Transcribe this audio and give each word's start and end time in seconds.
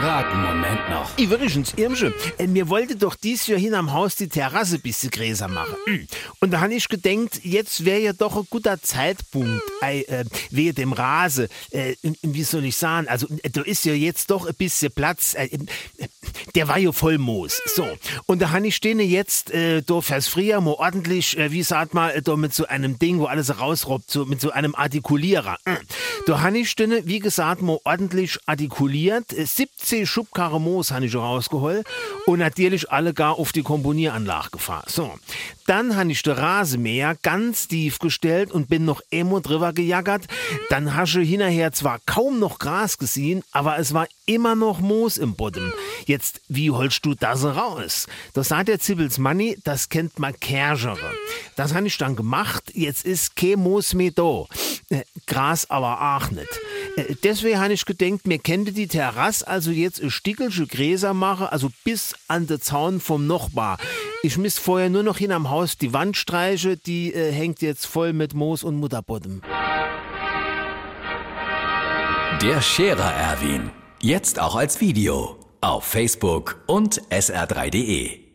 Raten, 0.00 0.40
Moment 0.40 0.88
noch. 0.88 1.10
Ich 1.16 1.28
würde 1.28 1.40
Übrigens, 1.40 1.72
Irmsche, 1.74 2.14
äh, 2.36 2.46
mir 2.46 2.68
wollte 2.68 2.96
doch 2.96 3.14
dies 3.14 3.46
Jahr 3.46 3.58
hin 3.58 3.74
am 3.74 3.92
Haus 3.94 4.14
die 4.14 4.28
Terrasse 4.28 4.74
ein 4.76 4.82
bisschen 4.82 5.10
gräser 5.10 5.48
machen. 5.48 5.74
Mhm. 5.86 6.06
Und 6.38 6.50
da 6.52 6.60
habe 6.60 6.74
ich 6.74 6.86
gedacht, 6.86 7.40
jetzt 7.42 7.84
wäre 7.86 8.00
ja 8.00 8.12
doch 8.12 8.36
ein 8.36 8.46
guter 8.50 8.80
Zeitpunkt, 8.82 9.62
ei, 9.80 10.02
äh, 10.02 10.24
wehe 10.50 10.74
dem 10.74 10.92
Rase. 10.92 11.48
Äh, 11.70 11.96
wie 12.22 12.42
soll 12.42 12.66
ich 12.66 12.76
sagen? 12.76 13.08
Also, 13.08 13.26
äh, 13.42 13.48
da 13.48 13.62
ist 13.62 13.86
ja 13.86 13.94
jetzt 13.94 14.30
doch 14.30 14.46
ein 14.46 14.54
bisschen 14.54 14.92
Platz. 14.92 15.34
Äh, 15.34 15.48
der 16.54 16.68
war 16.68 16.78
ja 16.78 16.92
voll 16.92 17.16
Moos. 17.16 17.60
Mhm. 17.64 17.70
So. 17.74 17.88
Und 18.26 18.42
da 18.42 18.50
habe 18.50 18.66
ich 18.66 18.80
denen 18.80 19.08
jetzt, 19.08 19.50
äh, 19.50 19.82
da 19.82 20.02
fürs 20.02 20.28
Frühjahr 20.28 20.60
mal 20.60 20.74
ordentlich, 20.74 21.38
wie 21.38 21.62
sagt 21.62 21.94
man, 21.94 22.12
da 22.22 22.36
mit 22.36 22.54
so 22.54 22.66
einem 22.66 22.98
Ding, 22.98 23.18
wo 23.18 23.24
alles 23.24 23.58
rausrobt, 23.58 24.10
so, 24.10 24.26
mit 24.26 24.42
so 24.42 24.50
einem 24.50 24.74
Artikulierer. 24.74 25.56
Mhm. 25.64 25.78
Da 26.26 26.42
habe 26.42 26.58
ich 26.58 26.74
denen, 26.76 27.06
wie 27.06 27.18
gesagt, 27.18 27.62
mal 27.62 27.78
ordentlich 27.84 28.38
artikuliert. 28.46 29.30
70 29.30 29.89
15 29.90 30.06
Schubkarre 30.06 30.60
Moos 30.60 30.92
habe 30.92 31.06
ich 31.06 31.16
rausgeholt 31.16 31.84
und 32.26 32.38
natürlich 32.38 32.92
alle 32.92 33.12
gar 33.12 33.40
auf 33.40 33.50
die 33.50 33.64
Komponieranlage 33.64 34.50
gefahren. 34.52 34.84
So, 34.86 35.18
dann 35.66 35.96
habe 35.96 36.12
ich 36.12 36.22
den 36.22 36.34
Rasenmäher 36.34 37.16
ganz 37.22 37.66
tief 37.66 37.98
gestellt 37.98 38.52
und 38.52 38.68
bin 38.68 38.84
noch 38.84 39.02
immer 39.10 39.40
drüber 39.40 39.72
gejaggert. 39.72 40.28
Dann 40.68 40.94
hast 40.94 41.14
du 41.14 41.22
hinterher 41.22 41.72
zwar 41.72 41.98
kaum 42.06 42.38
noch 42.38 42.60
Gras 42.60 42.98
gesehen, 42.98 43.42
aber 43.50 43.80
es 43.80 43.92
war 43.92 44.06
immer 44.26 44.54
noch 44.54 44.78
Moos 44.78 45.18
im 45.18 45.34
Boden. 45.34 45.72
Jetzt, 46.06 46.40
wie 46.46 46.70
holst 46.70 47.04
du 47.04 47.14
das 47.14 47.44
raus? 47.44 48.06
Das 48.32 48.48
sagt 48.48 48.68
der 48.68 48.78
Zibbels 48.78 49.18
Manni, 49.18 49.58
das 49.64 49.88
kennt 49.88 50.20
man 50.20 50.38
Kerschere. 50.38 51.14
Das 51.56 51.74
habe 51.74 51.88
ich 51.88 51.98
dann 51.98 52.14
gemacht, 52.14 52.70
jetzt 52.74 53.04
ist 53.04 53.34
kein 53.34 53.58
Moos 53.58 53.92
mehr 53.94 54.10
äh, 54.10 54.12
da. 54.12 54.44
Gras 55.26 55.68
aber 55.68 56.16
auch 56.16 56.30
nicht. 56.30 56.48
Äh, 57.00 57.14
Deswegen 57.22 57.60
habe 57.60 57.72
ich 57.72 57.84
gedenkt, 57.84 58.26
mir 58.26 58.38
könnte 58.38 58.72
die 58.72 58.88
Terrasse 58.88 59.46
also 59.46 59.70
jetzt 59.70 60.02
ein 60.02 60.10
Stickelchen 60.10 60.68
Gräser 60.68 61.14
machen, 61.14 61.46
also 61.46 61.70
bis 61.84 62.14
an 62.28 62.46
den 62.46 62.60
Zaun 62.60 63.00
vom 63.00 63.26
Nachbar. 63.26 63.78
Ich 64.22 64.36
miss 64.36 64.58
vorher 64.58 64.90
nur 64.90 65.02
noch 65.02 65.18
hin 65.18 65.32
am 65.32 65.50
Haus 65.50 65.78
die 65.78 65.92
Wand 65.92 66.16
streiche, 66.16 66.76
die 66.76 67.12
äh, 67.12 67.32
hängt 67.32 67.62
jetzt 67.62 67.86
voll 67.86 68.12
mit 68.12 68.34
Moos 68.34 68.62
und 68.62 68.76
Mutterboden. 68.76 69.42
Der 72.42 72.62
Scherer 72.62 73.12
Erwin. 73.12 73.70
Jetzt 74.00 74.38
auch 74.38 74.56
als 74.56 74.80
Video. 74.80 75.36
Auf 75.60 75.84
Facebook 75.84 76.62
und 76.66 77.02
sr3.de. 77.10 78.29